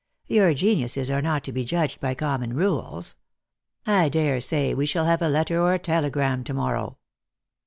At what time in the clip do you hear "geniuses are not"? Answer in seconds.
0.55-1.43